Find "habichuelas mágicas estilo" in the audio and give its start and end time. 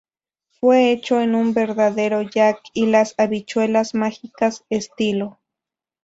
3.19-5.37